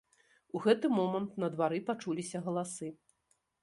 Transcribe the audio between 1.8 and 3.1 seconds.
пачуліся галасы.